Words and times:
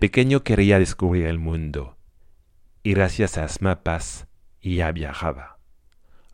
Pequeño 0.00 0.42
quería 0.44 0.78
descubrir 0.78 1.26
el 1.26 1.38
mundo 1.38 1.98
y 2.82 2.94
gracias 2.94 3.36
a 3.36 3.42
los 3.42 3.60
mapas 3.60 4.26
ya 4.62 4.90
viajaba. 4.92 5.58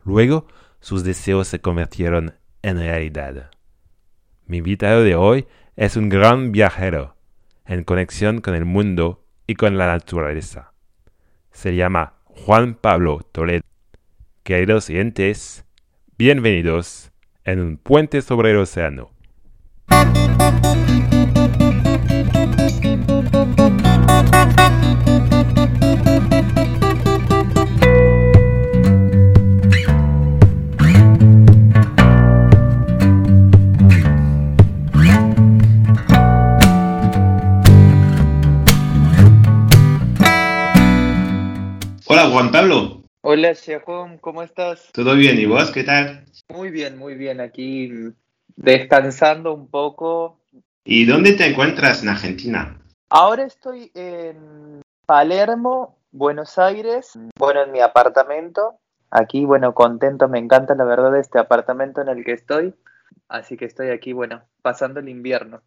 Luego 0.05 0.47
sus 0.79 1.03
deseos 1.03 1.49
se 1.49 1.59
convirtieron 1.59 2.35
en 2.61 2.77
realidad. 2.79 3.51
Mi 4.45 4.59
invitado 4.59 5.03
de 5.03 5.15
hoy 5.15 5.47
es 5.75 5.97
un 5.97 6.07
gran 6.07 6.53
viajero 6.53 7.17
en 7.65 7.83
conexión 7.83 8.39
con 8.39 8.55
el 8.55 8.63
mundo 8.63 9.25
y 9.47 9.55
con 9.55 9.77
la 9.77 9.87
naturaleza. 9.87 10.71
Se 11.51 11.75
llama 11.75 12.13
Juan 12.23 12.73
Pablo 12.73 13.19
Toledo. 13.33 13.63
Queridos 14.43 14.89
oyentes, 14.89 15.65
bienvenidos 16.17 17.11
en 17.43 17.59
un 17.59 17.77
puente 17.77 18.21
sobre 18.21 18.51
el 18.51 18.57
océano. 18.59 19.11
Juan 42.37 42.51
Pablo. 42.51 43.01
Hola 43.21 43.53
Shahom, 43.53 44.19
¿cómo 44.19 44.43
estás? 44.43 44.91
¿Todo 44.93 45.15
bien? 45.15 45.39
¿Y 45.39 45.47
vos 45.47 45.71
qué 45.71 45.83
tal? 45.83 46.23
Muy 46.49 46.69
bien, 46.69 46.95
muy 46.95 47.15
bien. 47.15 47.41
Aquí 47.41 47.91
descansando 48.55 49.55
un 49.55 49.67
poco. 49.71 50.39
¿Y 50.83 51.05
dónde 51.05 51.33
te 51.33 51.47
encuentras 51.47 52.03
en 52.03 52.09
Argentina? 52.09 52.79
Ahora 53.09 53.43
estoy 53.43 53.91
en 53.95 54.83
Palermo, 55.07 55.97
Buenos 56.11 56.59
Aires, 56.59 57.17
bueno, 57.39 57.63
en 57.63 57.71
mi 57.71 57.79
apartamento. 57.79 58.75
Aquí, 59.09 59.43
bueno, 59.43 59.73
contento, 59.73 60.27
me 60.27 60.37
encanta 60.37 60.75
la 60.75 60.83
verdad 60.83 61.17
este 61.17 61.39
apartamento 61.39 62.01
en 62.01 62.09
el 62.09 62.23
que 62.23 62.33
estoy. 62.33 62.75
Así 63.29 63.57
que 63.57 63.65
estoy 63.65 63.89
aquí, 63.89 64.13
bueno, 64.13 64.43
pasando 64.61 64.99
el 64.99 65.09
invierno. 65.09 65.63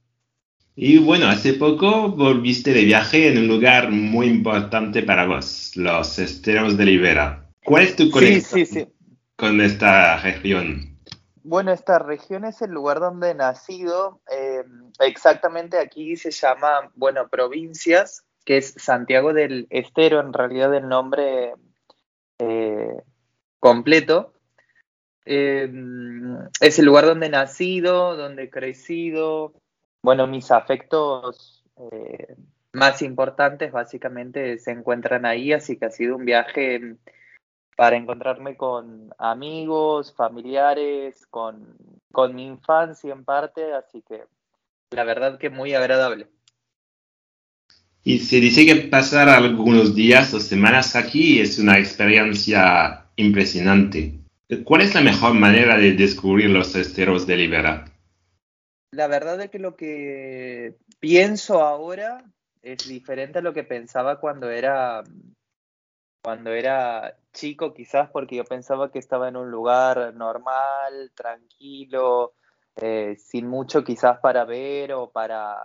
Y 0.82 0.96
bueno, 0.96 1.26
hace 1.28 1.52
poco 1.52 2.08
volviste 2.08 2.72
de 2.72 2.84
viaje 2.84 3.28
en 3.28 3.36
un 3.36 3.48
lugar 3.48 3.90
muy 3.90 4.28
importante 4.28 5.02
para 5.02 5.26
vos, 5.26 5.72
los 5.76 6.18
esteros 6.18 6.78
de 6.78 6.86
Libera. 6.86 7.50
¿Cuál 7.66 7.82
es 7.82 7.96
tu 7.96 8.10
conexión 8.10 8.90
con 9.36 9.60
esta 9.60 10.16
región? 10.22 10.98
Bueno, 11.42 11.70
esta 11.70 11.98
región 11.98 12.46
es 12.46 12.62
el 12.62 12.70
lugar 12.70 12.98
donde 12.98 13.32
he 13.32 13.34
nacido. 13.34 14.22
Eh, 14.32 14.64
exactamente 15.00 15.76
aquí 15.76 16.16
se 16.16 16.30
llama, 16.30 16.90
bueno, 16.94 17.28
provincias, 17.28 18.24
que 18.46 18.56
es 18.56 18.72
Santiago 18.78 19.34
del 19.34 19.66
Estero, 19.68 20.18
en 20.20 20.32
realidad 20.32 20.74
el 20.74 20.88
nombre 20.88 21.56
eh, 22.38 23.02
completo. 23.58 24.32
Eh, 25.26 25.70
es 26.58 26.78
el 26.78 26.86
lugar 26.86 27.04
donde 27.04 27.26
he 27.26 27.30
nacido, 27.30 28.16
donde 28.16 28.44
he 28.44 28.50
crecido, 28.50 29.52
bueno, 30.02 30.26
mis 30.26 30.50
afectos 30.50 31.64
eh, 31.76 32.36
más 32.72 33.02
importantes 33.02 33.72
básicamente 33.72 34.58
se 34.58 34.70
encuentran 34.70 35.26
ahí, 35.26 35.52
así 35.52 35.76
que 35.76 35.86
ha 35.86 35.90
sido 35.90 36.16
un 36.16 36.24
viaje 36.24 36.96
para 37.76 37.96
encontrarme 37.96 38.56
con 38.56 39.12
amigos, 39.18 40.14
familiares, 40.14 41.26
con, 41.26 41.76
con 42.12 42.34
mi 42.34 42.46
infancia 42.46 43.12
en 43.12 43.24
parte, 43.24 43.72
así 43.72 44.02
que 44.06 44.24
la 44.90 45.04
verdad 45.04 45.38
que 45.38 45.50
muy 45.50 45.74
agradable. 45.74 46.28
Y 48.02 48.18
se 48.20 48.40
dice 48.40 48.64
que 48.64 48.76
pasar 48.76 49.28
algunos 49.28 49.94
días 49.94 50.32
o 50.32 50.40
semanas 50.40 50.96
aquí 50.96 51.40
es 51.40 51.58
una 51.58 51.78
experiencia 51.78 53.04
impresionante. 53.16 54.18
¿Cuál 54.64 54.82
es 54.82 54.94
la 54.94 55.02
mejor 55.02 55.34
manera 55.34 55.76
de 55.76 55.92
descubrir 55.92 56.50
los 56.50 56.74
esteros 56.74 57.26
de 57.26 57.36
Libera? 57.36 57.84
La 58.92 59.06
verdad 59.06 59.40
es 59.40 59.50
que 59.50 59.58
lo 59.58 59.76
que 59.76 60.76
pienso 60.98 61.60
ahora 61.62 62.24
es 62.62 62.88
diferente 62.88 63.38
a 63.38 63.42
lo 63.42 63.54
que 63.54 63.64
pensaba 63.64 64.20
cuando 64.20 64.50
era 64.50 65.02
cuando 66.22 66.52
era 66.52 67.16
chico 67.32 67.72
quizás 67.72 68.10
porque 68.10 68.36
yo 68.36 68.44
pensaba 68.44 68.90
que 68.90 68.98
estaba 68.98 69.28
en 69.28 69.36
un 69.36 69.50
lugar 69.50 70.14
normal, 70.14 71.12
tranquilo, 71.14 72.34
eh, 72.76 73.16
sin 73.18 73.46
mucho 73.46 73.84
quizás 73.84 74.18
para 74.18 74.44
ver 74.44 74.92
o 74.92 75.10
para, 75.10 75.64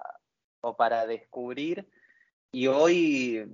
o 0.61 0.75
para 0.77 1.05
descubrir. 1.07 1.87
Y 2.51 2.67
hoy, 2.67 3.45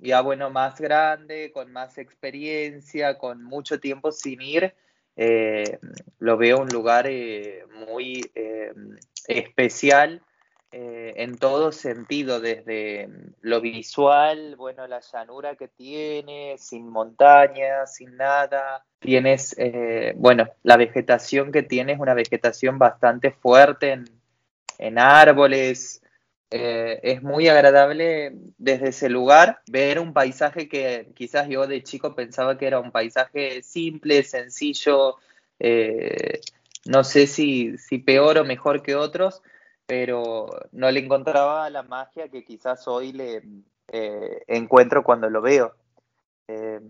ya 0.00 0.20
bueno, 0.20 0.50
más 0.50 0.78
grande, 0.78 1.50
con 1.50 1.72
más 1.72 1.96
experiencia, 1.96 3.16
con 3.16 3.42
mucho 3.42 3.80
tiempo 3.80 4.12
sin 4.12 4.42
ir, 4.42 4.74
eh, 5.16 5.78
lo 6.18 6.36
veo 6.36 6.60
un 6.60 6.68
lugar 6.68 7.06
eh, 7.08 7.64
muy 7.88 8.30
especial 9.38 10.22
eh, 10.72 11.14
en 11.16 11.36
todo 11.36 11.72
sentido, 11.72 12.40
desde 12.40 13.08
lo 13.40 13.60
visual, 13.60 14.54
bueno, 14.54 14.86
la 14.86 15.00
llanura 15.00 15.56
que 15.56 15.66
tiene, 15.66 16.54
sin 16.58 16.88
montañas, 16.88 17.96
sin 17.96 18.16
nada. 18.16 18.84
Tienes, 19.00 19.56
eh, 19.58 20.12
bueno, 20.16 20.48
la 20.62 20.76
vegetación 20.76 21.50
que 21.50 21.64
tiene 21.64 21.94
es 21.94 21.98
una 21.98 22.14
vegetación 22.14 22.78
bastante 22.78 23.32
fuerte 23.32 23.90
en, 23.90 24.04
en 24.78 24.98
árboles. 25.00 26.04
Eh, 26.52 27.00
es 27.02 27.20
muy 27.20 27.48
agradable 27.48 28.32
desde 28.56 28.90
ese 28.90 29.08
lugar 29.08 29.60
ver 29.68 29.98
un 29.98 30.12
paisaje 30.12 30.68
que 30.68 31.10
quizás 31.16 31.48
yo 31.48 31.66
de 31.66 31.82
chico 31.82 32.14
pensaba 32.14 32.58
que 32.58 32.68
era 32.68 32.78
un 32.78 32.92
paisaje 32.92 33.62
simple, 33.64 34.22
sencillo, 34.22 35.16
no 36.86 37.04
sé 37.04 37.26
si, 37.26 37.76
si 37.78 37.98
peor 37.98 38.38
o 38.38 38.44
mejor 38.44 38.82
que 38.82 38.94
otros, 38.94 39.42
pero 39.86 40.48
no 40.72 40.90
le 40.90 41.00
encontraba 41.00 41.68
la 41.70 41.82
magia 41.82 42.28
que 42.28 42.44
quizás 42.44 42.86
hoy 42.88 43.12
le 43.12 43.42
eh, 43.88 44.42
encuentro 44.46 45.02
cuando 45.02 45.28
lo 45.28 45.42
veo. 45.42 45.74
Eh, 46.48 46.80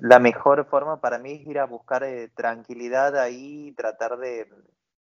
la 0.00 0.18
mejor 0.18 0.66
forma 0.66 1.00
para 1.00 1.18
mí 1.18 1.32
es 1.32 1.46
ir 1.46 1.58
a 1.58 1.66
buscar 1.66 2.04
eh, 2.04 2.28
tranquilidad 2.34 3.18
ahí, 3.18 3.72
tratar 3.76 4.18
de, 4.18 4.48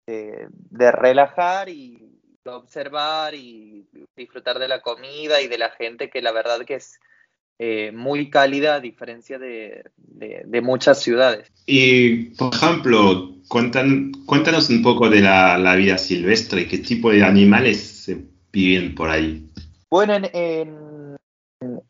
de, 0.06 0.92
relajar 0.92 1.68
y 1.68 2.20
observar 2.44 3.34
y 3.34 3.88
disfrutar 4.14 4.58
de 4.58 4.68
la 4.68 4.80
comida 4.80 5.40
y 5.40 5.48
de 5.48 5.58
la 5.58 5.70
gente 5.70 6.10
que 6.10 6.22
la 6.22 6.32
verdad 6.32 6.64
que 6.64 6.74
es 6.74 7.00
muy 7.92 8.28
cálida 8.30 8.74
a 8.74 8.80
diferencia 8.80 9.38
de, 9.38 9.84
de, 9.96 10.60
muchas 10.60 11.02
ciudades. 11.02 11.50
Y, 11.66 12.34
por 12.36 12.54
ejemplo, 12.54 13.36
cuéntanos 13.48 14.70
un 14.70 14.82
poco 14.82 15.08
de 15.08 15.20
la, 15.20 15.74
vida 15.76 15.98
silvestre, 15.98 16.68
qué 16.68 16.78
tipo 16.78 17.10
de 17.10 17.24
animales 17.24 18.10
viven 18.52 18.94
por 18.94 19.10
ahí. 19.10 19.48
Bueno, 19.90 20.14
en, 20.32 21.16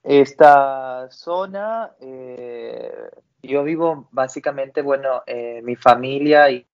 esta 0.02 1.08
zona 1.10 1.90
eh, 2.00 2.92
yo 3.42 3.64
vivo 3.64 4.08
básicamente, 4.12 4.82
bueno, 4.82 5.22
eh, 5.26 5.60
mi 5.62 5.76
familia 5.76 6.50
y, 6.50 6.66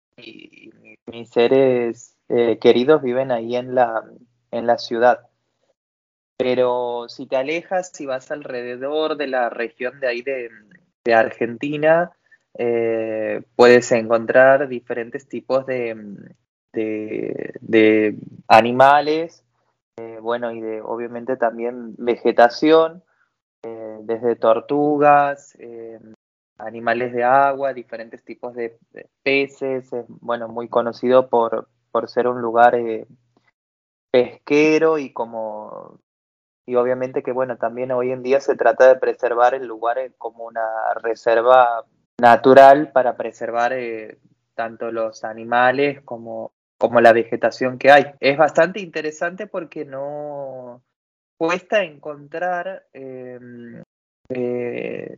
mis 1.07 1.31
seres 1.31 2.17
eh, 2.29 2.59
queridos 2.61 3.03
viven 3.03 3.33
ahí 3.33 3.57
en 3.57 3.75
la, 3.75 4.05
en 4.51 4.67
la 4.67 4.79
ciudad. 4.79 5.21
Pero 6.43 7.05
si 7.09 7.27
te 7.27 7.37
alejas, 7.37 7.93
si 7.95 8.05
vas 8.05 8.33
alrededor 8.33 9.17
de 9.17 9.29
la 9.29 9.49
región 9.49 10.01
de 10.01 10.09
ahí 10.09 10.23
de, 10.23 10.51
Argentina, 11.15 12.11
eh, 12.59 13.43
puedes 13.55 13.93
encontrar 13.93 14.67
diferentes 14.67 15.29
tipos 15.29 15.65
de, 15.67 15.95
de, 16.73 18.17
animales, 18.49 19.45
eh, 19.97 20.19
bueno, 20.21 20.51
y 20.51 20.61
de 20.61 20.83
obviamente 20.83 21.37
también 21.37 21.95
vegetación, 21.97 23.05
eh, 23.63 23.99
desde 24.01 24.35
tortugas, 24.35 25.57
animales 26.59 27.13
de 27.13 27.23
agua, 27.23 27.73
diferentes 27.73 28.25
tipos 28.25 28.53
de, 28.55 28.81
peces, 29.23 29.93
es, 29.93 30.07
bueno, 30.09 30.49
muy 30.49 30.67
conocido 30.67 31.29
por, 31.29 31.69
por 31.93 32.09
ser 32.09 32.27
un 32.27 32.43
lugar 32.43 32.77
pesquero 34.11 34.99
y 34.99 35.13
como 35.13 36.01
y 36.67 36.77
obviamente 36.77 37.23
que 37.23 37.33
bueno 37.33 37.57
también 37.57 37.91
hoy 37.93 38.13
en 38.13 38.23
día 38.23 38.41
se 38.41 38.57
trata 38.57 38.89
de 38.89 39.01
preservar 39.01 39.55
el 39.55 39.67
lugar 39.67 39.99
como 40.19 40.45
una 40.45 40.63
reserva 41.03 41.85
natural 42.19 42.93
para 42.93 43.17
preservar 43.17 43.73
eh, 43.73 44.19
tanto 44.55 44.93
los 44.93 45.25
animales 45.25 46.03
como, 46.03 46.53
como 46.79 47.01
la 47.01 47.13
vegetación 47.13 47.79
que 47.79 47.91
hay. 47.91 48.05
Es 48.21 48.37
bastante 48.37 48.81
interesante 48.81 49.47
porque 49.47 49.85
no 49.85 50.83
cuesta 51.37 51.83
encontrar 51.83 52.87
em, 52.93 53.83
eh, 54.29 55.17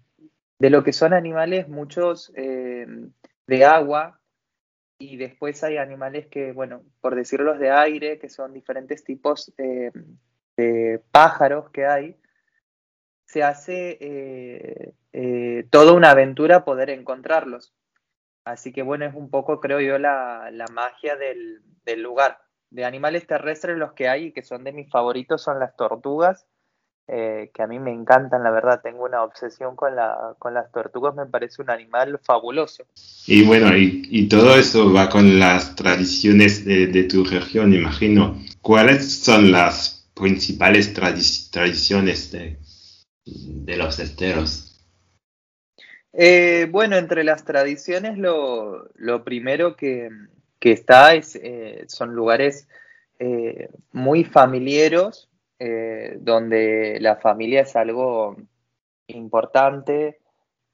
de 0.58 0.70
lo 0.70 0.82
que 0.82 0.92
son 0.92 1.12
animales 1.12 1.68
muchos 1.68 2.32
em, 2.36 3.12
de 3.46 3.64
agua 3.64 4.18
y 4.98 5.18
después 5.18 5.62
hay 5.64 5.76
animales 5.76 6.26
que, 6.28 6.52
bueno, 6.52 6.82
por 7.02 7.14
decirlos 7.14 7.58
de 7.58 7.70
aire, 7.70 8.18
que 8.18 8.30
son 8.30 8.54
diferentes 8.54 9.04
tipos 9.04 9.52
em, 10.56 11.00
pájaros 11.10 11.70
que 11.70 11.86
hay, 11.86 12.16
se 13.26 13.42
hace 13.42 13.98
eh, 14.00 14.94
eh, 15.12 15.66
toda 15.70 15.92
una 15.92 16.10
aventura 16.10 16.64
poder 16.64 16.90
encontrarlos. 16.90 17.74
Así 18.44 18.72
que 18.72 18.82
bueno, 18.82 19.06
es 19.06 19.14
un 19.14 19.30
poco, 19.30 19.60
creo 19.60 19.80
yo, 19.80 19.98
la, 19.98 20.50
magia 20.72 21.16
del, 21.16 21.62
lugar. 22.02 22.38
De 22.70 22.84
animales 22.84 23.26
terrestres 23.26 23.78
los 23.78 23.92
que 23.92 24.08
hay 24.08 24.26
y 24.26 24.32
que 24.32 24.42
son 24.42 24.64
de 24.64 24.72
mis 24.72 24.90
favoritos 24.90 25.42
son 25.42 25.60
las 25.60 25.76
tortugas, 25.76 26.46
eh, 27.06 27.50
que 27.54 27.62
a 27.62 27.66
mí 27.66 27.78
me 27.78 27.92
encantan, 27.92 28.42
la 28.42 28.50
verdad. 28.50 28.80
Tengo 28.82 29.04
una 29.04 29.22
obsesión 29.22 29.76
con, 29.76 29.96
la, 29.96 30.34
con 30.38 30.54
las 30.54 30.70
tortugas, 30.72 31.14
me 31.14 31.26
parece 31.26 31.62
un 31.62 31.70
animal 31.70 32.20
fabuloso. 32.24 32.84
Y 33.26 33.44
bueno, 33.46 33.76
y, 33.76 34.28
todo 34.28 34.56
eso 34.56 34.92
va 34.92 35.08
con 35.08 35.38
las 35.38 35.74
tradiciones 35.76 36.64
de, 36.64 37.04
tu 37.04 37.24
región, 37.24 37.72
imagino. 37.72 38.38
¿Cuáles 38.60 39.22
son 39.22 39.52
las 39.52 40.03
principales 40.14 40.94
tradiciones 40.94 42.30
de, 42.30 43.76
los 43.76 43.98
esteros? 43.98 44.80
Eh, 46.12 46.68
bueno, 46.70 46.96
entre 46.96 47.24
las 47.24 47.44
tradiciones 47.44 48.16
lo, 48.18 49.24
primero 49.24 49.76
que, 49.76 50.10
está 50.60 51.14
es, 51.14 51.36
eh, 51.36 51.84
son 51.88 52.14
lugares 52.14 52.68
eh, 53.18 53.68
muy 53.92 54.24
familiares, 54.24 55.28
donde 56.18 56.98
la 57.00 57.16
familia 57.16 57.62
es 57.62 57.74
algo 57.74 58.36
importante, 59.06 60.18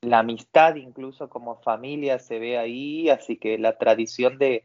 la 0.01 0.19
amistad 0.21 0.75
incluso 0.75 1.29
como 1.29 1.61
familia 1.61 2.19
se 2.19 2.41
ve 2.41 2.59
ahí, 2.59 3.09
así 3.09 3.37
que 3.37 3.57
la 3.57 3.79
tradición 3.79 4.37
de, 4.39 4.65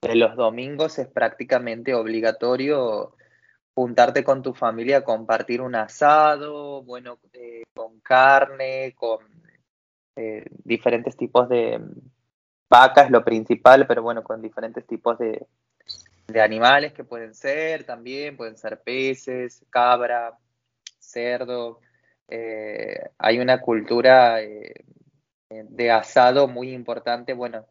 de 0.00 0.14
los 0.14 0.36
domingos 0.36 0.98
es 0.98 1.08
prácticamente 1.08 1.94
obligatorio 1.94 3.12
juntarte 3.78 4.24
con 4.24 4.42
tu 4.42 4.54
familia, 4.54 5.04
compartir 5.04 5.60
un 5.60 5.76
asado, 5.76 6.82
bueno, 6.82 7.20
con 7.72 8.00
carne, 8.00 8.92
con 8.96 9.20
eh, 10.16 10.44
diferentes 10.64 11.16
tipos 11.16 11.48
de 11.48 11.80
vacas, 12.68 13.08
lo 13.08 13.24
principal, 13.24 13.86
pero 13.86 14.02
bueno, 14.02 14.24
con 14.24 14.42
diferentes 14.42 14.84
tipos 14.84 15.16
de, 15.18 15.46
animales 16.42 16.92
que 16.92 17.04
pueden 17.04 17.36
ser 17.36 17.84
también, 17.84 18.36
pueden 18.36 18.56
ser 18.56 18.80
peces, 18.80 19.64
cabra, 19.70 20.36
cerdo. 20.98 21.78
Eh, 22.26 23.10
hay 23.16 23.38
una 23.38 23.60
cultura 23.60 24.42
eh, 24.42 24.74
de 25.50 25.90
asado 25.92 26.48
muy 26.48 26.72
importante, 26.72 27.32
bueno, 27.32 27.64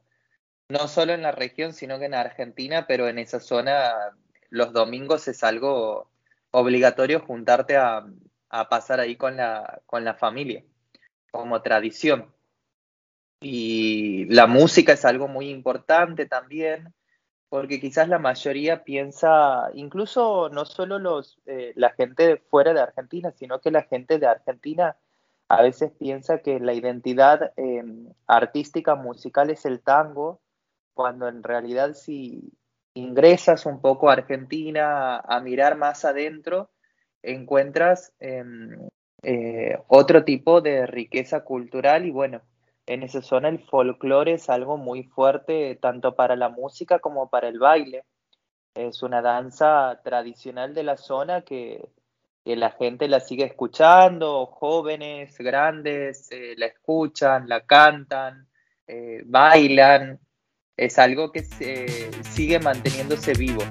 no 0.70 0.88
solo 0.88 1.12
en 1.12 1.22
la 1.22 1.34
región, 1.34 1.74
sino 1.74 2.00
que 2.00 2.06
en 2.06 2.14
Argentina, 2.14 2.88
pero 2.88 3.10
en 3.10 3.20
esa 3.20 3.42
zona 3.42 4.16
los 4.50 4.74
domingos 4.74 5.28
es 5.28 5.44
algo 5.44 6.10
obligatorio 6.52 7.22
juntarte 7.22 7.78
a, 7.78 8.06
pasar 8.70 9.00
ahí 9.00 9.18
con 9.18 9.36
la, 9.38 9.82
con 9.86 10.06
la 10.06 10.14
familia, 10.14 10.64
como 11.32 11.62
tradición. 11.62 12.32
Y 13.42 14.26
la 14.34 14.48
música 14.48 14.94
es 14.94 15.06
algo 15.06 15.28
muy 15.28 15.50
importante 15.50 16.26
también, 16.26 16.94
porque 17.50 17.80
quizás 17.80 18.10
la 18.10 18.20
mayoría 18.20 18.84
piensa, 18.84 19.70
incluso 19.74 20.50
no 20.50 20.66
solo 20.66 20.98
los, 20.98 21.40
eh, 21.46 21.74
la 21.76 21.92
gente 21.92 22.38
fuera 22.50 22.74
de 22.74 22.82
Argentina, 22.82 23.32
sino 23.32 23.60
que 23.62 23.72
la 23.72 23.84
gente 23.84 24.18
de 24.18 24.28
Argentina 24.28 24.98
a 25.50 25.62
veces 25.62 25.92
piensa 25.98 26.40
que 26.40 26.60
la 26.60 26.74
identidad 26.74 27.54
em, 27.56 28.10
artística 28.28 28.96
musical 28.96 29.50
es 29.50 29.66
el 29.66 29.82
tango, 29.82 30.42
cuando 30.94 31.28
en 31.28 31.44
realidad 31.44 31.94
si 31.94 32.52
ingresas 32.98 33.66
un 33.66 33.82
poco 33.82 34.10
a 34.10 34.14
Argentina 34.14 35.18
a 35.20 35.40
mirar 35.42 35.78
más 35.78 36.06
adentro, 36.06 36.70
encuentras 37.22 38.14
em, 38.20 38.88
eh, 39.24 39.78
otro 39.88 40.24
tipo 40.24 40.62
de 40.62 40.86
riqueza 40.88 41.44
cultural 41.44 42.06
y 42.06 42.12
bueno, 42.12 42.42
en 42.86 43.04
esa 43.04 43.22
zona 43.22 43.50
el 43.50 43.60
folclore 43.60 44.34
es 44.34 44.50
algo 44.50 44.78
muy 44.78 45.04
fuerte 45.04 45.76
tanto 45.76 46.16
para 46.16 46.36
la 46.36 46.50
música 46.50 47.00
como 47.00 47.30
para 47.30 47.50
el 47.50 47.60
baile. 47.60 48.06
Es 48.74 49.04
una 49.04 49.22
danza 49.22 50.00
tradicional 50.04 50.74
de 50.74 50.84
la 50.84 50.98
zona 50.98 51.42
que, 51.42 51.90
la 52.46 52.72
gente 52.72 53.10
la 53.10 53.20
sigue 53.20 53.44
escuchando, 53.44 54.46
jóvenes, 54.46 55.38
grandes, 55.38 56.32
eh, 56.32 56.56
la 56.58 56.68
escuchan, 56.68 57.50
la 57.50 57.66
cantan, 57.66 58.48
eh, 58.88 59.22
bailan. 59.26 60.20
Es 60.78 61.00
algo 61.00 61.32
que 61.32 61.44
sigue 62.32 62.60
manteniéndose 62.60 63.34
vivo. 63.34 63.64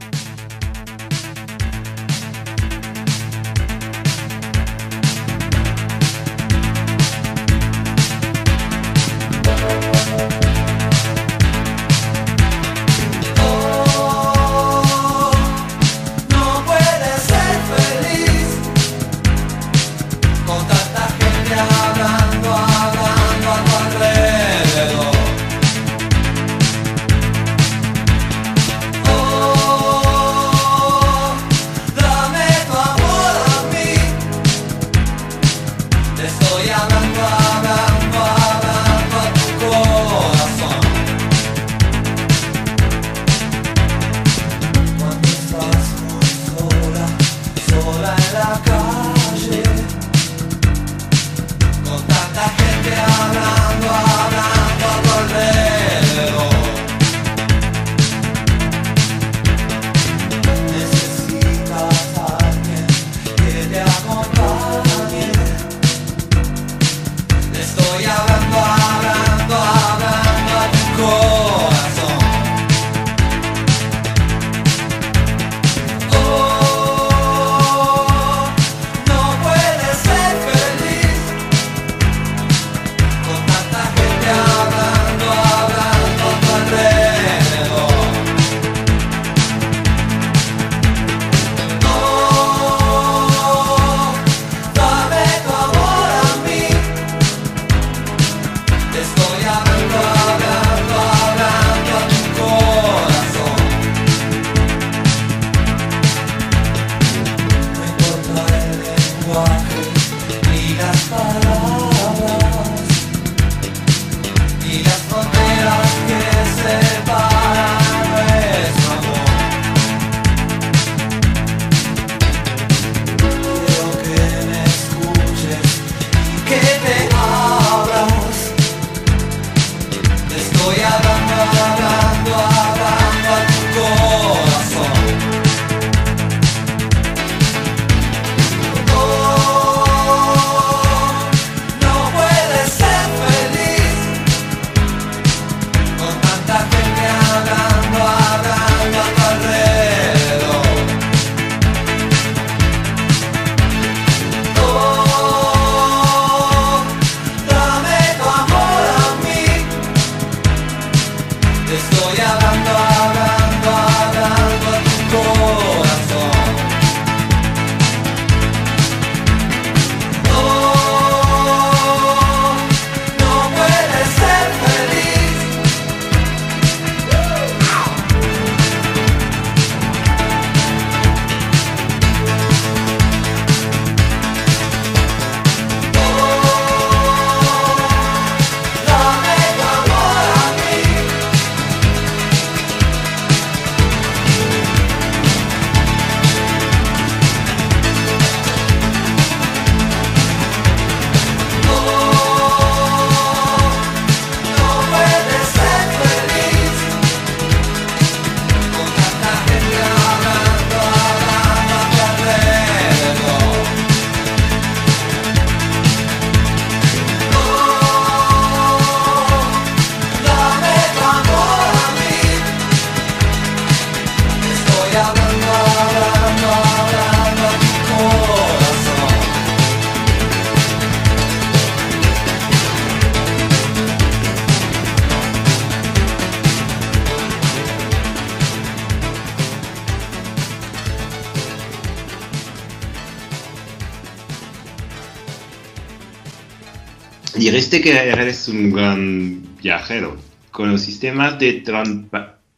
Dijiste 247.46 247.80
que 247.80 247.92
eres 247.96 248.48
un 248.48 248.72
gran 248.72 249.56
viajero. 249.58 250.16
Conociste 250.50 251.12
más 251.12 251.38
de 251.38 251.62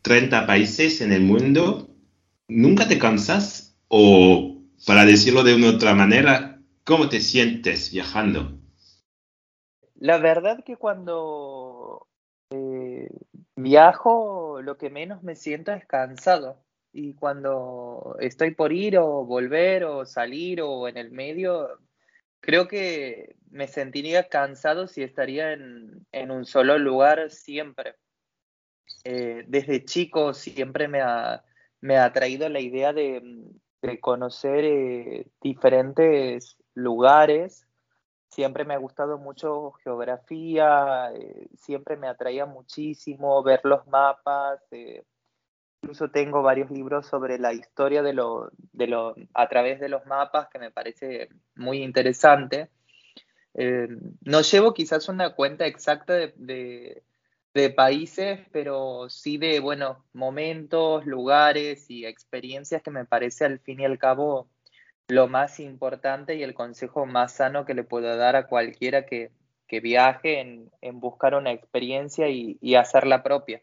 30 0.01 0.47
países 0.47 1.03
en 1.03 1.13
el 1.13 1.21
mundo. 1.21 1.91
¿Nunca 2.49 2.89
te 2.89 2.99
cansas? 2.99 3.77
O, 3.89 4.57
para 4.87 5.05
decirlo 5.05 5.45
de 5.45 5.57
una 5.57 5.73
otra 5.73 5.95
manera, 5.95 6.59
¿cómo 6.85 7.11
te 7.11 7.21
sientes 7.21 7.93
viajando? 7.93 8.59
La 9.97 10.17
verdad 10.17 10.65
que 10.65 10.77
cuando 10.77 12.07
eh, 12.51 13.11
viajo, 13.57 14.63
lo 14.63 14.79
que 14.79 14.89
menos 14.89 15.23
me 15.23 15.37
siento 15.37 15.71
es 15.71 15.85
cansado. 15.85 16.65
Y 16.95 17.13
cuando 17.13 18.17
estoy 18.21 18.55
por 18.55 18.73
ir 18.73 18.97
o 18.97 19.27
volver 19.27 19.85
o 19.85 20.07
salir 20.07 20.63
o 20.63 20.89
en 20.89 20.97
el 20.97 21.11
medio, 21.11 21.79
creo 22.41 22.69
que 22.69 23.37
me 23.51 23.69
sentiría 23.69 24.29
cansado 24.29 24.87
si 24.89 25.03
estaría 25.03 25.53
en, 25.53 26.31
un 26.31 26.45
solo 26.45 26.79
lugar 26.79 27.31
siempre. 27.31 27.97
Eh, 29.05 29.45
desde 29.47 29.85
chico 29.85 30.35
siempre 30.35 30.89
me 30.89 31.01
ha, 31.01 31.45
me 31.81 31.99
ha 31.99 32.13
traído 32.13 32.49
la 32.49 32.61
idea 32.61 32.93
de, 32.93 33.23
conocer 34.01 34.65
eh, 34.65 35.27
diferentes 35.41 36.57
lugares 36.75 37.69
siempre 38.39 38.65
me 38.65 38.75
ha 38.75 38.79
gustado 38.79 39.19
mucho 39.19 39.73
geografía, 39.83 41.11
eh, 41.13 41.49
siempre 41.57 41.97
me 41.97 42.09
atraía 42.09 42.47
muchísimo 42.47 43.43
ver 43.43 43.61
los 43.65 43.87
mapas. 43.89 44.61
Incluso 45.83 46.11
tengo 46.11 46.43
varios 46.43 46.71
libros 46.71 47.07
sobre 47.07 47.39
la 47.39 47.53
historia 47.53 48.03
de 48.03 48.13
lo, 48.13 48.51
de 48.73 48.87
lo, 48.87 49.15
a 49.35 49.49
través 49.49 49.81
de 49.81 49.89
los 49.89 50.07
mapas 50.07 50.49
que 50.49 50.59
me 50.59 50.71
parece 50.71 51.29
muy 51.57 51.83
interesante. 51.83 52.71
Eh, 53.61 53.89
no 54.25 54.43
llevo 54.43 54.73
quizás 54.73 55.09
una 55.09 55.31
cuenta 55.31 55.67
exacta 55.67 56.15
de, 56.15 57.03
países, 57.75 58.39
pero 58.53 59.09
sí 59.11 59.37
de, 59.37 59.59
bueno, 59.59 60.05
momentos, 60.13 61.05
lugares 61.07 61.91
y 61.91 62.07
experiencias 62.07 62.83
que 62.83 62.93
me 62.93 63.05
parece 63.05 63.47
al 63.47 63.59
fin 63.59 63.81
y 63.81 63.85
al 63.85 63.99
cabo 63.99 64.49
lo 65.09 65.27
más 65.27 65.59
importante 65.59 66.37
y 66.37 66.45
el 66.45 66.55
consejo 66.55 67.05
más 67.05 67.33
sano 67.33 67.65
que 67.65 67.75
le 67.75 67.83
puedo 67.83 68.17
dar 68.17 68.37
a 68.37 68.47
cualquiera 68.47 69.07
que, 69.07 69.33
viaje 69.83 70.39
en, 70.39 71.01
buscar 71.01 71.35
una 71.35 71.51
experiencia 71.51 72.29
y, 72.29 72.59
y 72.61 72.77
hacerla 72.77 73.25
propia. 73.25 73.61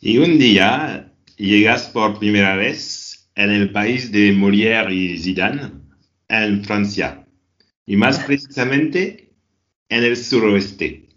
Y 0.00 0.18
un 0.18 0.40
día 0.40 1.12
llegas 1.36 1.88
por 1.90 2.18
primera 2.18 2.56
vez 2.56 3.30
en 3.36 3.52
el 3.52 3.70
país 3.70 4.10
de 4.10 4.32
Molière 4.32 4.92
y 4.92 5.16
Zidane, 5.18 5.79
en 6.30 6.64
Francia, 6.64 7.26
y 7.84 7.96
más 7.96 8.20
precisamente 8.20 9.34
en 9.88 10.04
el 10.04 10.16
suroeste. 10.16 11.08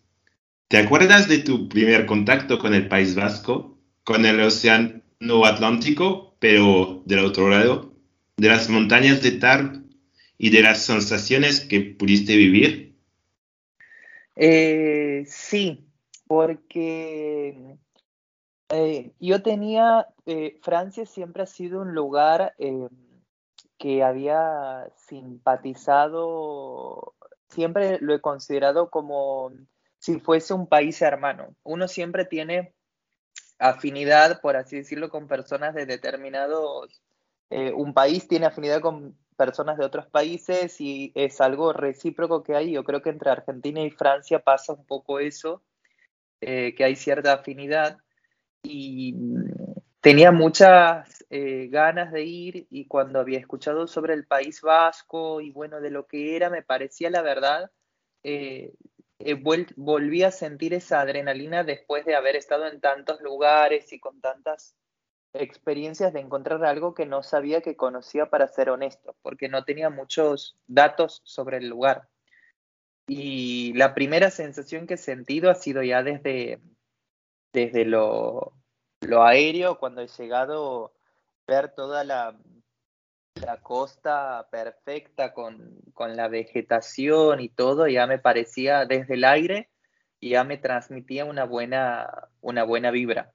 ¿Te 0.68 0.78
acuerdas 0.78 1.30
de 1.30 1.38
tu 1.38 1.70
primer 1.70 2.08
contacto 2.08 2.58
con 2.58 2.74
el 2.74 2.88
País 2.88 3.14
Vasco, 3.14 3.78
con 4.04 4.26
el 4.26 4.42
Océano 4.42 5.02
Atlántico 5.46 6.36
pero 6.40 7.04
del 7.06 7.20
otro 7.20 7.50
lado, 7.50 7.94
de 8.38 8.50
las 8.50 8.70
montañas 8.70 9.22
de 9.22 9.32
Tarbes 9.34 9.82
y 10.38 10.50
de 10.50 10.64
las 10.64 10.84
sensaciones 10.84 11.62
que 11.62 11.80
pudiste 11.82 12.36
vivir? 12.36 12.98
Eh, 14.36 15.24
sí, 15.28 15.86
porque 16.26 17.78
eh, 18.70 19.12
yo 19.20 19.44
tenía, 19.44 20.08
eh, 20.26 20.60
Francia 20.64 21.06
siempre 21.06 21.44
ha 21.44 21.46
sido 21.46 21.82
un 21.82 21.94
lugar 21.94 22.56
que 23.84 24.02
había 24.02 24.88
simpatizado, 24.96 27.14
siempre 27.50 27.98
lo 28.00 28.14
he 28.14 28.22
considerado 28.22 28.90
como 28.90 29.52
si 30.00 30.22
fuese 30.22 30.54
un 30.54 30.68
país 30.68 31.02
hermano. 31.02 31.54
Uno 31.64 31.90
siempre 31.90 32.24
tiene 32.24 32.74
afinidad, 33.60 34.40
por 34.40 34.56
así 34.56 34.78
decirlo, 34.78 35.10
con 35.10 35.28
personas 35.28 35.76
de 35.76 35.86
determinados, 35.86 37.02
eh, 37.50 37.74
un 37.74 37.94
país 37.94 38.26
tiene 38.26 38.46
afinidad 38.46 38.80
con 38.80 39.18
personas 39.36 39.78
de 39.78 39.84
otros 39.84 40.08
países 40.08 40.80
y 40.80 41.12
es 41.14 41.42
algo 41.42 41.74
recíproco 41.74 42.42
que 42.42 42.56
hay. 42.56 42.72
Yo 42.72 42.86
creo 42.86 43.02
que 43.02 43.10
entre 43.10 43.32
Argentina 43.32 43.82
y 43.82 43.92
Francia 43.92 44.40
pasa 44.40 44.72
un 44.72 44.86
poco 44.86 45.20
eso, 45.20 45.62
eh, 46.40 46.74
que 46.74 46.86
hay 46.86 46.96
cierta 46.96 47.34
afinidad. 47.34 47.98
Y 48.64 49.14
tenía 50.00 50.32
muchas 50.32 51.23
eh, 51.36 51.68
ganas 51.68 52.12
de 52.12 52.24
ir 52.24 52.68
y 52.70 52.86
cuando 52.86 53.20
había 53.20 53.40
escuchado 53.40 53.88
sobre 53.88 54.14
el 54.14 54.28
País 54.28 54.62
Vasco 54.62 55.42
y 55.42 55.50
bueno, 55.50 55.82
de 55.82 55.90
lo 55.90 56.06
que 56.06 56.36
era, 56.36 56.52
me 56.52 56.62
parecía 56.62 57.10
la 57.10 57.24
verdad 57.24 57.72
eh, 58.22 58.72
volví 59.76 60.22
a 60.22 60.30
sentir 60.30 60.76
esa 60.76 61.02
adrenalina 61.02 61.64
después 61.64 62.06
de 62.06 62.14
haber 62.14 62.36
estado 62.36 62.68
en 62.68 62.80
tantos 62.80 63.20
lugares 63.22 63.92
y 63.94 64.00
con 64.00 64.22
tantas 64.22 64.76
experiencias 65.34 66.14
de 66.14 66.20
encontrar 66.20 66.64
algo 66.66 66.94
que 66.94 67.08
no 67.08 67.24
sabía 67.24 67.62
que 67.62 67.76
conocía 67.76 68.30
para 68.30 68.48
ser 68.48 68.70
honesto, 68.70 69.16
porque 69.24 69.50
no 69.50 69.66
tenía 69.66 69.90
muchos 69.90 70.56
datos 70.68 71.22
sobre 71.24 71.58
el 71.58 71.68
lugar. 71.68 72.10
Y 73.08 73.74
la 73.74 73.96
primera 73.96 74.30
sensación 74.30 74.86
que 74.86 74.94
he 74.94 74.98
sentido 74.98 75.50
ha 75.50 75.56
sido 75.56 75.82
ya 75.82 76.04
desde, 76.04 76.62
desde 77.54 77.86
lo, 77.86 78.54
lo 79.02 79.24
aéreo, 79.24 79.80
cuando 79.80 80.02
he 80.02 80.08
llegado 80.08 80.94
ver 81.48 81.74
toda 81.76 82.04
la, 82.04 82.38
la 83.46 83.58
costa 83.62 84.48
perfecta 84.52 85.34
con, 85.34 85.82
la 85.98 86.28
vegetación 86.28 87.40
y 87.40 87.50
todo, 87.50 87.88
ya 87.88 88.08
me 88.08 88.20
parecía 88.20 88.86
desde 88.86 89.16
el 89.16 89.24
aire, 89.24 89.70
ya 90.22 90.44
me 90.44 90.58
transmitía 90.58 91.26
una 91.26 91.46
buena, 91.46 92.30
una 92.42 92.64
buena 92.64 92.92
vibra. 92.92 93.34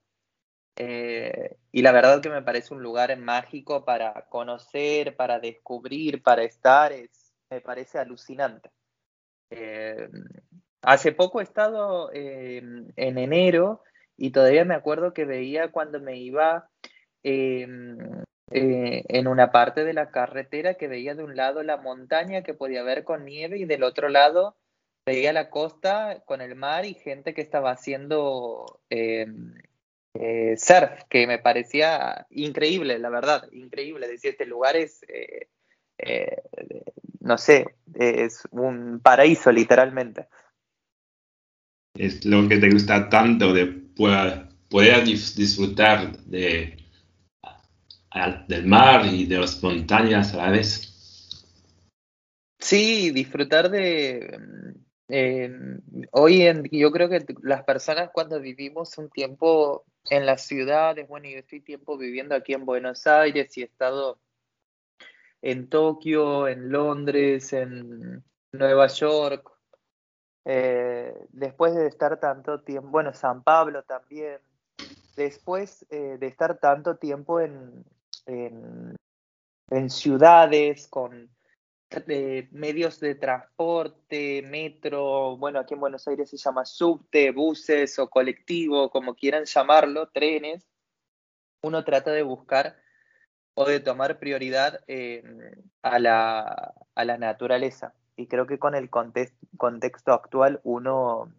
Eh, 0.77 1.57
y 1.73 1.83
la 1.83 1.93
verdad 1.93 2.23
que 2.23 2.31
me 2.31 2.43
parece 2.43 2.73
un 2.73 2.83
lugar 2.83 3.17
mágico 3.19 3.85
para 3.85 4.27
conocer, 4.29 5.17
para 5.17 5.41
descubrir, 5.41 6.23
para 6.23 6.45
estar, 6.45 6.93
es, 6.93 7.35
me 7.51 7.61
parece 7.61 7.99
alucinante. 7.99 8.71
Eh, 9.51 10.09
hace 10.83 11.13
poco 11.13 11.41
he 11.41 11.43
estado 11.43 12.11
eh, 12.13 12.59
en 12.59 13.19
enero 13.19 13.83
y 14.17 14.31
todavía 14.31 14.65
me 14.65 14.75
acuerdo 14.75 15.13
que 15.13 15.25
veía 15.25 15.73
cuando 15.73 16.01
me 16.01 16.17
iba 16.17 16.69
eh, 17.23 19.05
en 19.09 19.27
una 19.27 19.53
parte 19.53 19.85
de 19.85 19.93
la 19.93 20.11
carretera 20.11 20.75
que 20.75 20.89
veía 20.89 21.15
de 21.15 21.23
un 21.23 21.37
lado 21.37 21.63
la 21.63 21.77
montaña 21.77 22.43
que 22.43 22.55
podía 22.55 22.83
ver 22.83 23.05
con 23.05 23.25
nieve 23.25 23.59
y 23.59 23.65
del 23.65 23.83
otro 23.83 24.09
lado 24.09 24.57
veía 25.05 25.33
la 25.33 25.51
costa 25.51 26.23
con 26.25 26.41
el 26.41 26.55
mar 26.55 26.85
y 26.85 26.95
gente 26.95 27.35
que 27.35 27.43
estaba 27.43 27.71
haciendo 27.71 28.81
eh, 28.91 29.27
eh, 30.15 30.55
surf, 30.57 31.05
que 31.09 31.27
me 31.27 31.39
parecía 31.39 32.27
increíble, 32.31 32.99
la 32.99 33.11
verdad, 33.11 33.49
increíble. 33.53 34.09
Decir, 34.09 34.31
este 34.33 34.47
lugar 34.47 34.77
es, 34.77 35.01
no 37.21 37.39
sé, 37.39 37.77
es 37.95 38.43
un 38.51 39.01
paraíso 39.01 39.51
literalmente. 39.51 40.29
Es 41.95 42.25
lo 42.25 42.49
que 42.49 42.59
te 42.59 42.71
gusta 42.71 43.09
tanto 43.09 43.53
de 43.53 43.67
poder 43.67 45.05
disfrutar 45.05 46.17
de 46.19 46.78
del 48.47 48.67
mar 48.67 49.07
y 49.07 49.27
de 49.27 49.39
las 49.39 49.63
montañas 49.63 50.35
a 50.35 50.39
la 50.39 50.51
vez. 50.51 51.45
Sí, 52.59 53.11
disfrutar 53.11 53.71
de... 53.71 54.39
Eh, 55.11 55.51
hoy 56.11 56.43
en 56.43 56.65
yo 56.71 56.91
creo 56.91 57.09
que 57.09 57.25
las 57.43 57.65
personas 57.65 58.11
cuando 58.13 58.41
vivimos 58.41 58.99
un 58.99 59.09
tiempo 59.09 59.87
en 60.11 60.27
las 60.27 60.43
ciudades, 60.43 61.09
bueno, 61.09 61.29
yo 61.29 61.39
estoy 61.39 61.61
tiempo 61.61 61.97
viviendo 61.97 62.35
aquí 62.35 62.53
en 62.53 62.67
Buenos 62.67 63.07
Aires 63.07 63.57
y 63.57 63.63
he 63.63 63.65
estado 63.65 64.19
en 65.41 65.69
Tokio, 65.69 66.47
en 66.47 66.71
Londres, 66.71 67.55
en 67.55 68.23
Nueva 68.53 68.89
York, 68.89 69.51
eh, 70.45 71.15
después 71.31 71.75
de 71.75 71.87
estar 71.87 72.19
tanto 72.21 72.61
tiempo, 72.61 72.89
bueno, 72.89 73.13
San 73.13 73.43
Pablo 73.43 73.83
también, 73.85 74.39
después 75.17 75.87
eh, 75.91 76.17
de 76.19 76.27
estar 76.27 76.59
tanto 76.59 76.97
tiempo 76.97 77.41
en, 77.41 77.85
en, 78.29 79.91
ciudades 79.91 80.87
con 80.89 81.31
eh, 81.91 82.49
medios 82.53 83.01
de 83.01 83.15
transporte, 83.15 84.43
metro, 84.43 85.37
bueno, 85.37 85.59
aquí 85.59 85.75
en 85.75 85.81
Buenos 85.81 86.07
Aires 86.09 86.31
se 86.31 86.37
llama 86.37 86.65
subte, 86.65 87.31
buses 87.33 87.99
o 87.99 88.09
colectivo, 88.09 88.91
como 88.91 89.15
quieran 89.15 89.45
llamarlo, 89.45 90.09
trenes, 90.09 90.67
uno 91.63 91.85
trata 91.85 92.13
de 92.13 92.23
buscar 92.23 92.77
o 93.55 93.65
de 93.65 93.81
tomar 93.81 94.19
prioridad 94.19 94.81
a, 95.83 95.99
la, 95.99 96.75
a, 96.95 97.05
la, 97.05 97.19
naturaleza. 97.19 97.95
Y 98.17 98.27
creo 98.27 98.47
que 98.47 98.59
con 98.59 98.75
el 98.75 98.89
contexto 98.89 100.13
actual 100.13 100.61
uno 100.63 101.33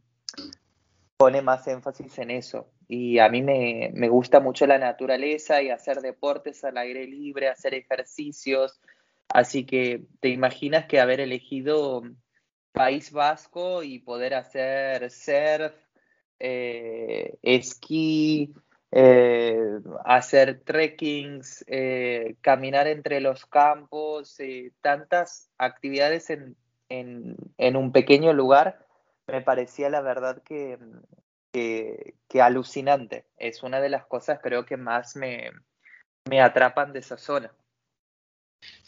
pone 1.17 1.41
más 1.41 1.67
énfasis 1.67 2.17
en 2.19 2.31
eso. 2.31 2.69
Y 2.91 3.19
a 3.19 3.29
mí 3.29 3.43
me, 3.43 4.09
gusta 4.09 4.39
mucho 4.39 4.65
la 4.65 4.79
naturaleza 4.79 5.61
y 5.61 5.69
hacer 5.69 6.01
deportes 6.01 6.63
al 6.63 6.75
aire 6.79 7.05
libre, 7.05 7.47
hacer 7.47 7.75
ejercicios, 7.75 8.81
así 9.29 9.63
que 9.63 10.05
te 10.19 10.29
imaginas 10.29 10.87
que 10.87 10.99
haber 10.99 11.19
elegido 11.19 12.01
País 12.71 13.11
Vasco 13.11 13.83
y 13.83 13.99
poder 13.99 14.33
hacer 14.33 15.11
surf, 15.11 15.71
eh, 16.39 17.37
esquí, 17.43 18.55
eh, 18.91 19.79
hacer 20.03 20.61
trekkings, 20.61 21.63
eh, 21.67 22.37
caminar 22.41 22.87
entre 22.87 23.21
los 23.21 23.45
campos, 23.45 24.35
tantas 24.81 25.51
actividades 25.59 26.31
en, 26.31 26.55
en, 26.89 27.75
un 27.75 27.91
pequeño 27.91 28.33
lugar, 28.33 28.83
me 29.27 29.41
parecía 29.41 29.91
la 29.91 30.01
verdad 30.01 30.41
que, 30.41 30.79
que, 31.51 32.13
alucinante. 32.41 33.25
Es 33.37 33.63
una 33.63 33.81
de 33.81 33.89
las 33.89 34.05
cosas 34.05 34.39
creo 34.41 34.65
que 34.65 34.77
más 34.77 35.15
me, 35.15 35.51
me 36.29 36.41
atrapan 36.41 36.93
de 36.93 36.99
esa 36.99 37.17
zona. 37.17 37.51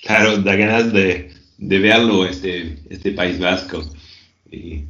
Claro, 0.02 0.38
da 0.38 0.56
ganas 0.56 0.91
de, 0.91 1.34
de 1.58 1.80
verlo, 1.80 2.26
este, 2.26 2.78
este 2.89 3.12
País 3.12 3.39
Vasco. 3.39 3.82
Y, 4.50 4.86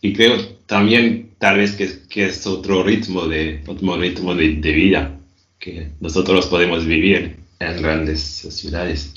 y, 0.00 0.12
creo 0.14 0.36
también 0.66 1.34
tal 1.38 1.58
vez 1.58 1.76
que, 1.76 2.06
que, 2.08 2.26
es 2.26 2.46
otro 2.46 2.82
ritmo, 2.82 3.26
de, 3.26 3.62
otro 3.66 3.96
ritmo 3.96 4.34
de, 4.34 4.48
vida 4.48 5.18
que 5.58 5.92
nosotros 6.00 6.46
podemos 6.46 6.84
vivir 6.84 7.36
en 7.60 7.82
grandes 7.82 8.20
ciudades. 8.20 9.14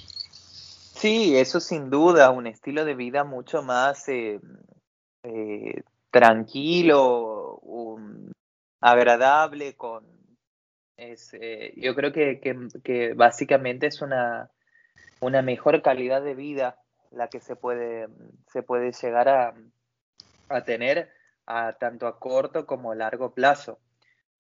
Sí, 0.93 1.35
eso 1.35 1.59
sin 1.59 1.89
duda, 1.89 2.31
un 2.31 2.47
estilo 2.47 2.85
de 2.85 2.95
vida 2.95 3.23
mucho 3.23 3.61
más 3.61 4.07
eh, 4.09 4.39
eh, 5.23 5.81
tranquilo, 6.11 7.46
agradable, 8.81 9.75
con 9.75 10.17
eh, 10.97 11.73
yo 11.77 11.93
creo 11.95 12.11
que, 12.11 12.39
que, 12.83 13.13
básicamente 13.13 13.87
es 13.87 14.01
una, 14.01 14.49
una 15.19 15.41
mejor 15.41 15.81
calidad 15.81 16.23
de 16.23 16.33
vida 16.33 16.81
la 17.11 17.27
que 17.27 17.39
se 17.39 17.55
puede, 17.55 18.07
se 18.51 18.63
puede 18.63 18.91
llegar 18.91 19.29
a, 19.29 19.53
a 20.49 20.63
tener 20.63 21.11
a, 21.45 21.73
tanto 21.73 22.07
a 22.07 22.19
corto 22.19 22.65
como 22.65 22.91
a 22.91 22.95
largo 22.95 23.33
plazo. 23.33 23.79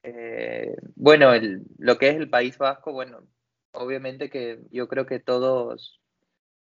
Eh, 0.03 0.75
bueno, 0.95 1.33
el, 1.33 1.63
lo 1.77 1.97
que 1.97 2.09
es 2.09 2.15
el 2.15 2.29
País 2.29 2.57
Vasco, 2.57 2.91
bueno, 2.91 3.21
obviamente 3.71 4.29
que 4.29 4.59
yo 4.71 4.87
creo 4.87 5.05
que 5.05 5.19
todos, 5.19 6.01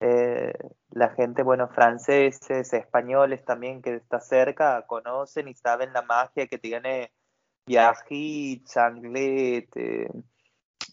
eh, 0.07 0.53
la 0.91 1.15
gente, 1.15 1.43
bueno, 1.43 1.67
franceses, 1.69 2.75
españoles 2.75 3.43
también 3.43 3.81
que 3.81 3.95
está 3.95 4.21
cerca, 4.21 4.85
conocen 4.87 5.49
y 5.49 5.55
saben 5.55 5.95
la 5.95 6.03
magia 6.03 6.47
que 6.47 6.59
tiene 6.59 7.11
Biarritz, 7.67 8.71
Sanglet, 8.71 9.75
eh, 9.77 10.11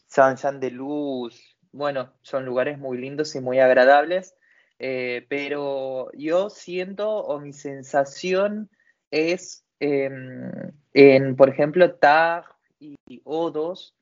Saint-Jean-de-Luz, 0.07 1.57
bueno, 1.73 2.13
son 2.21 2.45
lugares 2.45 2.79
muy 2.79 2.97
lindos 2.99 3.35
y 3.35 3.41
muy 3.41 3.59
agradables, 3.59 4.33
eh, 4.79 5.25
pero 5.27 6.09
yo 6.13 6.49
siento 6.49 7.09
o 7.09 7.37
mi 7.41 7.51
sensación 7.51 8.69
es 9.11 9.65
em, 9.81 10.71
en, 10.93 11.35
por 11.35 11.49
ejemplo, 11.49 11.95
Tag 11.95 12.45
y, 12.79 12.95
Odos, 13.25 13.93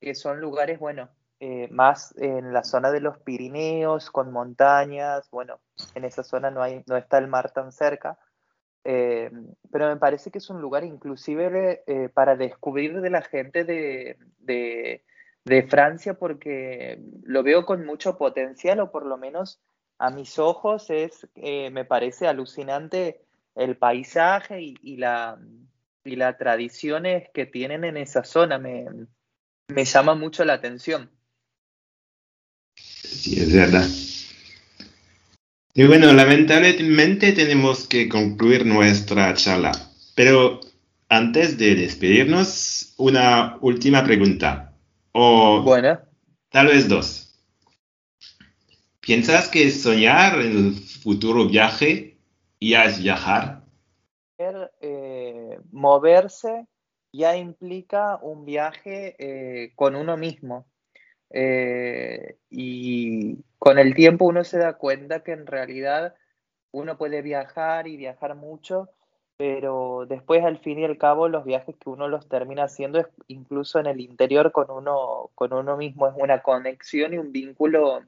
que 0.00 0.14
son 0.14 0.40
lugares, 0.40 0.78
bueno, 0.78 1.08
eh, 1.42 1.68
más 1.70 2.14
en 2.16 2.52
la 2.52 2.64
zona 2.64 2.90
de 2.90 3.00
los 3.00 3.18
Pirineos, 3.18 4.10
con 4.10 4.32
montañas, 4.32 5.28
bueno, 5.30 5.60
en 5.94 6.04
esa 6.04 6.22
zona 6.22 6.50
no, 6.50 6.62
hay, 6.62 6.82
no 6.86 6.96
está 6.96 7.18
el 7.18 7.28
mar 7.28 7.50
tan 7.52 7.72
cerca, 7.72 8.18
eh, 8.84 9.30
pero 9.70 9.88
me 9.88 9.96
parece 9.96 10.30
que 10.30 10.38
es 10.38 10.50
un 10.50 10.60
lugar 10.60 10.84
inclusive 10.84 11.82
para 12.14 12.36
descubrir 12.36 13.00
de 13.00 13.10
la 13.10 13.22
gente 13.22 13.64
de, 13.64 14.16
de 15.44 15.62
Francia 15.64 16.14
porque 16.14 17.00
lo 17.24 17.42
veo 17.42 17.64
con 17.64 17.84
mucho 17.84 18.16
potencial 18.16 18.80
o 18.80 18.90
por 18.90 19.06
lo 19.06 19.16
menos 19.16 19.60
a 20.02 20.10
mis 20.10 20.38
ojos 20.40 20.90
es, 20.90 21.28
eh, 21.36 21.70
me 21.70 21.84
parece 21.84 22.26
alucinante 22.26 23.20
el 23.54 23.76
paisaje 23.76 24.60
y, 24.60 24.96
la, 24.96 25.38
y 26.02 26.16
las 26.16 26.36
tradiciones 26.38 27.28
que 27.32 27.46
tienen 27.46 27.84
en 27.84 27.96
esa 27.96 28.24
zona. 28.24 28.58
Me, 28.58 28.86
me 29.68 29.84
llama 29.84 30.16
mucho 30.16 30.44
la 30.44 30.54
atención. 30.54 31.08
Sí, 32.76 33.40
es 33.40 33.52
verdad. 33.52 33.88
Y 35.74 35.84
bueno, 35.84 36.12
lamentablemente 36.12 37.32
tenemos 37.32 37.86
que 37.86 38.08
concluir 38.08 38.66
nuestra 38.66 39.32
charla, 39.34 39.72
pero 40.14 40.60
antes 41.08 41.58
de 41.58 41.74
despedirnos, 41.74 42.94
una 42.98 43.58
última 43.60 44.04
pregunta. 44.04 44.74
O 45.12 45.62
bueno. 45.62 46.00
tal 46.50 46.68
vez 46.68 46.88
dos. 46.88 47.34
¿Piensas 49.00 49.48
que 49.48 49.70
soñar 49.70 50.40
en 50.40 50.56
el 50.56 50.74
futuro 50.74 51.48
viaje 51.48 52.18
ya 52.60 52.84
es 52.84 53.02
viajar? 53.02 53.62
Eh, 54.80 55.58
moverse 55.70 56.66
ya 57.12 57.36
implica 57.36 58.18
un 58.22 58.44
viaje 58.44 59.16
eh, 59.18 59.72
con 59.74 59.96
uno 59.96 60.16
mismo. 60.16 60.66
Eh, 61.32 62.36
y 62.50 63.38
con 63.58 63.78
el 63.78 63.94
tiempo 63.94 64.26
uno 64.26 64.44
se 64.44 64.58
da 64.58 64.74
cuenta 64.74 65.22
que 65.22 65.32
en 65.32 65.46
realidad 65.46 66.14
uno 66.72 66.98
puede 66.98 67.22
viajar 67.22 67.88
y 67.88 67.96
viajar 67.96 68.34
mucho, 68.34 68.90
pero 69.36 70.04
después 70.06 70.44
al 70.44 70.58
fin 70.58 70.78
y 70.78 70.84
al 70.84 70.98
cabo 70.98 71.28
los 71.28 71.44
viajes 71.44 71.76
que 71.76 71.88
uno 71.88 72.06
los 72.08 72.28
termina 72.28 72.64
haciendo 72.64 72.98
es 72.98 73.06
incluso 73.28 73.78
en 73.78 73.86
el 73.86 74.00
interior 74.00 74.52
con 74.52 74.70
uno, 74.70 75.30
con 75.34 75.52
uno 75.54 75.76
mismo, 75.76 76.06
es 76.06 76.14
una 76.16 76.42
conexión 76.42 77.14
y 77.14 77.18
un 77.18 77.32
vínculo 77.32 78.02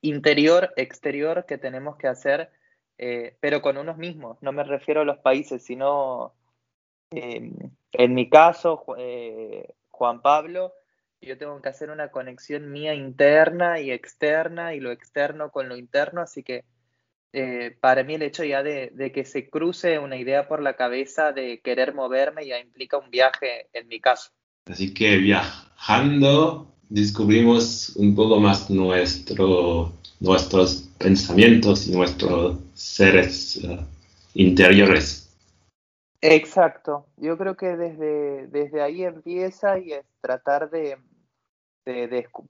interior, 0.00 0.72
exterior 0.76 1.44
que 1.46 1.58
tenemos 1.58 1.96
que 1.96 2.08
hacer, 2.08 2.50
eh, 2.98 3.36
pero 3.40 3.62
con 3.62 3.76
unos 3.76 3.98
mismos, 3.98 4.38
no 4.40 4.52
me 4.52 4.64
refiero 4.64 5.02
a 5.02 5.04
los 5.04 5.18
países, 5.18 5.62
sino 5.62 6.34
em, 7.10 7.52
en 7.92 8.14
mi 8.14 8.28
caso, 8.28 8.84
eh, 8.96 9.74
Juan 9.90 10.22
Pablo, 10.22 10.72
yo 11.22 11.38
tengo 11.38 11.60
que 11.62 11.68
hacer 11.68 11.90
una 11.90 12.08
conexión 12.08 12.70
mía 12.70 12.94
interna 12.94 13.80
y 13.80 13.90
externa 13.90 14.74
y 14.74 14.80
lo 14.80 14.90
externo 14.90 15.50
con 15.50 15.68
lo 15.68 15.76
interno, 15.76 16.20
así 16.20 16.42
que 16.42 16.64
eh, 17.32 17.76
para 17.80 18.02
mí 18.02 18.14
el 18.14 18.22
hecho 18.22 18.44
ya 18.44 18.62
de, 18.62 19.12
que 19.14 19.24
se 19.24 19.48
cruce 19.48 19.98
una 19.98 20.16
idea 20.16 20.48
por 20.48 20.60
la 20.60 20.74
cabeza 20.74 21.32
de 21.32 21.60
querer 21.60 21.94
moverme 21.94 22.46
ya 22.46 22.58
implica 22.58 22.98
un 22.98 23.10
viaje 23.10 23.68
en 23.72 23.88
mi 23.88 24.00
caso. 24.00 24.30
Así 24.66 24.92
que 24.92 25.16
viajando 25.16 26.74
descubrimos 26.88 27.96
un 27.96 28.14
poco 28.14 28.38
más 28.38 28.68
nuestro, 28.68 29.92
nuestros 30.20 30.90
pensamientos 30.98 31.86
y 31.86 31.92
nuestros 31.92 32.58
seres 32.74 33.56
eh, 33.64 33.78
interiores. 34.34 35.34
Exacto, 36.20 37.06
yo 37.16 37.36
creo 37.36 37.56
que 37.56 37.76
desde, 37.76 38.46
desde 38.48 38.82
ahí 38.82 39.02
empieza 39.02 39.78
y 39.78 39.92
es 39.92 40.04
tratar 40.20 40.70
de, 40.70 40.96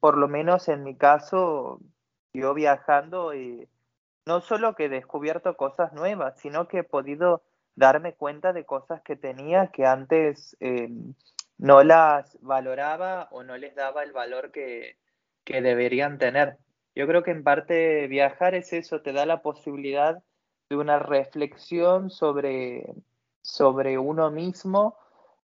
por 0.00 0.16
lo 0.18 0.28
menos 0.28 0.68
en 0.68 0.82
mi 0.84 0.96
caso, 0.96 1.80
yo 2.32 2.54
viajando 2.54 3.34
y 3.34 3.68
no 4.26 4.40
solo 4.40 4.74
que 4.74 4.86
he 4.86 4.88
descubierto 4.88 5.56
cosas 5.56 5.92
nuevas, 5.92 6.38
sino 6.38 6.68
que 6.68 6.78
he 6.78 6.84
podido 6.84 7.42
darme 7.74 8.14
cuenta 8.14 8.52
de 8.52 8.64
cosas 8.64 9.02
que 9.02 9.16
tenía 9.16 9.68
que 9.68 9.86
antes 9.86 10.56
eh, 10.60 10.88
no 11.58 11.82
las 11.82 12.38
valoraba 12.40 13.28
o 13.30 13.42
no 13.42 13.56
les 13.56 13.74
daba 13.74 14.02
el 14.02 14.12
valor 14.12 14.50
que, 14.50 14.96
deberían 15.44 16.18
tener. 16.18 16.56
Yo 16.94 17.06
creo 17.06 17.22
que 17.22 17.30
en 17.30 17.42
parte 17.42 18.06
viajar 18.06 18.54
es 18.54 18.72
eso, 18.72 19.02
te 19.02 19.12
da 19.12 19.26
la 19.26 19.42
posibilidad 19.42 20.22
de 20.70 20.76
una 20.76 20.98
reflexión 20.98 22.10
sobre, 22.10 22.94
sobre 23.42 23.98
uno 23.98 24.30
mismo 24.30 24.96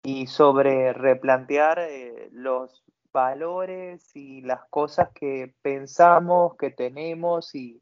y 0.02 0.26
sobre 0.26 0.92
replantear 0.92 1.78
eh, 1.78 2.28
los 2.32 2.82
valores 3.12 4.14
y 4.14 4.40
las 4.42 4.60
cosas 4.70 5.10
que 5.14 5.54
pensamos, 5.62 6.56
que 6.56 6.70
tenemos 6.70 7.54
y, 7.54 7.80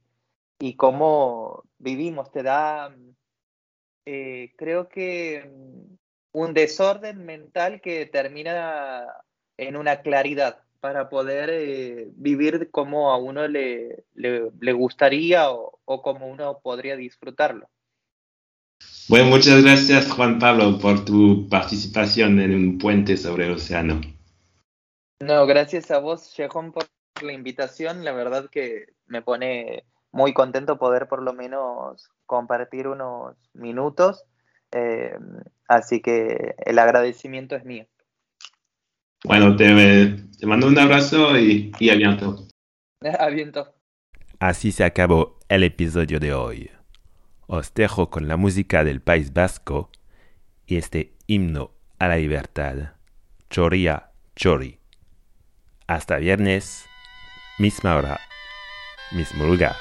y 0.59 0.75
cómo 0.75 1.65
vivimos. 1.79 2.31
Te 2.31 2.43
da, 2.43 2.95
eh, 4.07 4.53
creo 4.57 4.89
que 4.89 5.49
mm, 5.49 5.95
un 6.33 6.55
desorden 6.55 7.25
mental 7.25 7.81
que 7.81 8.07
termina 8.07 9.07
en 9.57 9.77
una 9.77 10.03
claridad 10.03 10.59
para 10.81 11.11
poder 11.11 11.51
eh, 11.53 12.09
vivir 12.17 12.71
como 12.71 13.13
a 13.13 13.19
uno 13.19 13.47
le, 13.47 14.05
le, 14.15 14.73
gustaría 14.73 15.51
o, 15.51 15.79
o, 15.85 16.03
como 16.03 16.27
uno 16.27 16.61
podría 16.63 16.97
disfrutarlo. 16.97 17.69
Bueno, 19.09 19.27
muchas 19.27 19.63
gracias 19.63 20.11
Juan 20.11 20.39
Pablo 20.39 20.79
por 20.79 21.05
tu 21.05 21.49
participación 21.51 22.41
en 22.41 22.55
un 22.55 22.79
puente 22.79 23.17
sobre 23.17 23.47
el 23.47 23.53
océano. 23.53 24.01
No, 25.21 25.47
gracias 25.47 25.91
a 25.91 25.99
vos, 25.99 26.33
Shehon, 26.35 26.73
por 26.73 26.87
la 27.23 27.33
invitación. 27.33 28.05
La 28.05 28.13
verdad 28.13 28.49
que 28.51 28.87
me 29.07 29.21
pone 29.21 29.85
muy 30.13 30.33
contento 30.33 30.79
poder 30.79 31.09
por 31.09 31.23
lo 31.23 31.35
menos 31.35 32.11
compartir 32.27 32.89
unos 32.89 33.37
minutos. 33.53 34.25
Eh, 34.73 35.15
así 35.69 36.01
que 36.01 36.55
el 36.65 36.79
agradecimiento 36.79 37.55
es 37.55 37.65
mío. 37.65 37.87
Bueno, 39.25 39.55
te, 39.57 40.17
te 40.39 40.47
mando 40.47 40.67
un 40.67 40.79
abrazo 40.79 41.39
y, 41.39 41.73
y 41.79 41.91
a 41.91 42.17
A 44.41 44.49
así 44.49 44.73
se 44.73 44.85
acabó 44.85 45.39
el 45.49 45.65
episodio 45.65 46.19
de 46.19 46.33
hoy. 46.33 46.71
Os 47.47 47.75
dejo 47.75 48.09
con 48.09 48.29
la 48.29 48.37
música 48.37 48.85
del 48.85 49.03
País 49.03 49.35
Vasco 49.35 49.91
y 50.67 50.77
este 50.77 51.15
himno 51.27 51.73
a 51.99 52.09
la 52.09 52.17
libertad. 52.17 52.95
Choría, 53.51 54.13
chori. 54.37 54.80
Hasta 55.91 56.19
viernes, 56.19 56.87
misma 57.59 57.97
hora, 57.97 58.21
mismo 59.11 59.45
lugar. 59.45 59.75